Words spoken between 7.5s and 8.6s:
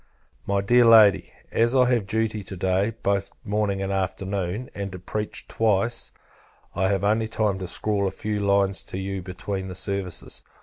to scrawl a few